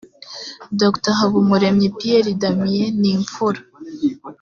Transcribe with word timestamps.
dr 0.79 1.13
habumuremyi 1.19 1.87
pierre 1.97 2.31
damien 2.41 2.91
ni 3.01 3.09
imfura 3.15 3.59